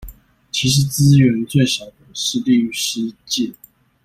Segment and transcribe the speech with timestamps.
[0.51, 3.53] 其實資源最少的是律師界